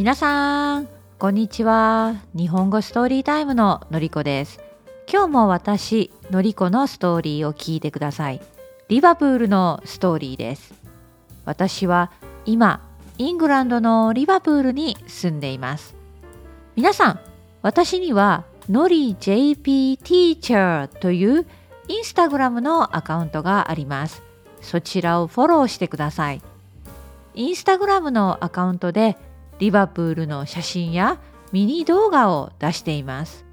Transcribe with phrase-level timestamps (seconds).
[0.00, 2.22] 皆さんこんにちは。
[2.34, 4.58] 日本語ストーリータイムののりこです。
[5.06, 8.40] 今日も私のりこのストーリーを聞いてください。
[8.88, 10.72] リバプールのストーリーです。
[11.44, 12.10] 私は
[12.46, 12.80] 今
[13.18, 15.94] イングランドのリバプールに住んでいます。
[16.76, 17.20] 皆さん
[17.60, 21.46] 私にはのり JP ティーチャーという
[21.88, 24.22] インスタグラムのアカウントがあります。
[24.62, 26.40] そちらをフォローしてください。
[27.34, 29.18] インスタグラムのアカウントで
[29.60, 31.20] リバプールの写真や
[31.52, 33.44] ミニ動画を出しています。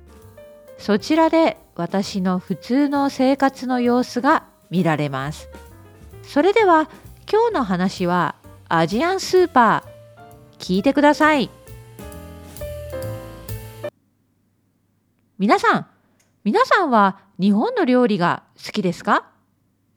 [0.78, 5.50] そちらで私の普通の生活の様子が見られます。
[6.24, 6.90] それでは
[7.30, 8.36] 今日の話は
[8.70, 11.50] アジアンスーパー聞いてください。
[15.38, 15.88] 皆さん、
[16.46, 19.30] 皆さんは日本の料理が好きですか？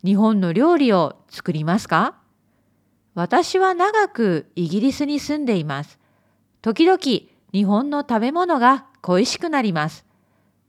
[0.05, 2.16] 日本の料理を作りますか？
[3.15, 6.00] 私は長くイギリスに住んでいます。
[6.63, 6.99] 時々
[7.53, 10.05] 日本の食べ物が恋しくなります。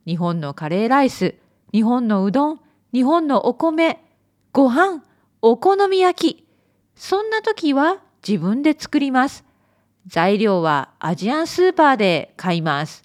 [0.05, 1.35] 日本のカレーライス、
[1.73, 2.59] 日本のうどん、
[2.93, 3.99] 日本のお米、
[4.53, 5.03] ご飯、
[5.41, 6.47] お好み焼き。
[6.95, 9.43] そんな時は自分で作ります。
[10.07, 13.03] 材料はアジアンスーパーで買います。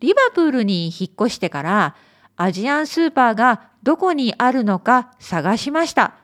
[0.00, 1.96] リバプールに引っ越してから
[2.36, 6.14] アジアンスーパーがどこにあるのか探しました。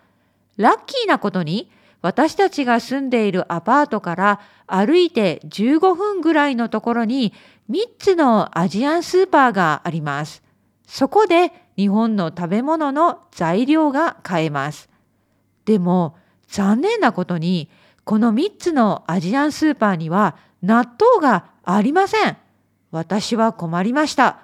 [0.57, 7.33] ラッキーなことに私たちが住んでいるアパートから歩いて15分ぐらいのところに
[7.71, 10.43] 3つのアジアンスーパーがあります。
[10.87, 14.89] そこで日本の食べ物の材料が買えます。
[15.65, 16.17] でも
[16.49, 17.69] 残念なことに
[18.05, 22.37] この3つのアジアンスーパーには納豆がありません。
[22.91, 24.41] 私は困りました。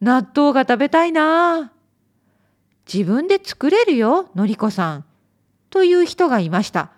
[0.00, 1.72] 納豆が食べたいな
[2.92, 5.04] 自分で作れるよ、のりこさん。
[5.70, 6.90] という人がいました。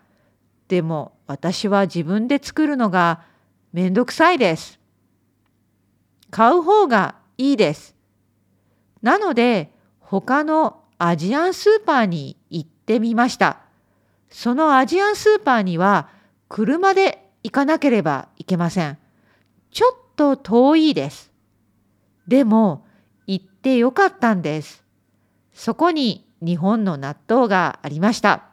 [0.68, 3.22] でも私は自分で作るのが
[3.72, 4.80] めんどくさいです。
[6.30, 7.94] 買う方がいいです。
[9.02, 13.58] なので他のアジアンスーパーに行ってみました。
[14.30, 16.08] そのアジアンスーパーには
[16.48, 18.98] 車で行かなければいけません。
[19.70, 21.30] ちょっと遠いです。
[22.28, 22.86] でも
[23.27, 24.84] 行ってよかったんです。
[25.52, 28.52] そこに日本の納豆がありました。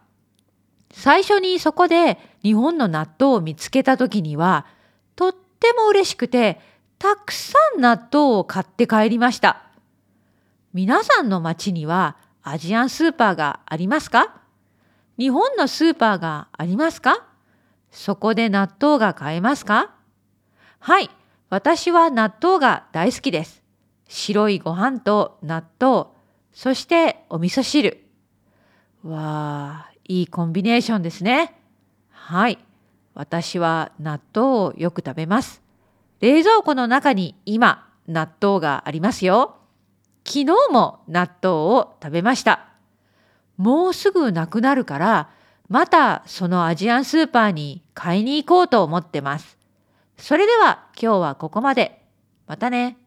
[0.91, 4.65] 最初にそこで日本の納豆を見つけた時には
[5.15, 6.59] とっても嬉しくて
[6.97, 9.63] たくさん納豆を買って帰りました。
[10.73, 14.41] 皆さんの町にはアジアンスーパーがありますか？
[15.17, 17.25] 日本のスーパーがありますか？
[17.91, 19.95] そこで納豆が買えますか？
[20.79, 21.09] はい、
[21.49, 23.63] 私は納豆が大好きです。
[24.07, 26.07] 白いご飯と納豆、
[26.53, 28.05] そしてお味噌汁。
[29.03, 31.55] わあ、いいコンビネーションですね。
[32.09, 32.57] はい。
[33.13, 35.61] 私は納豆をよく食べます。
[36.19, 39.57] 冷蔵庫の中に今、納豆がありますよ。
[40.25, 42.69] 昨日も納豆を食べました。
[43.57, 45.29] もうすぐなくなるから、
[45.67, 49.59] またそのアジアンスーパーに買いに行こうと思ってます。
[50.17, 52.03] それでは今日はここまで。
[52.47, 52.97] またね。